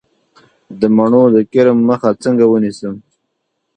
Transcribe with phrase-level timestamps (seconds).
[0.79, 2.95] د مڼو د کرم مخه څنګه ونیسم؟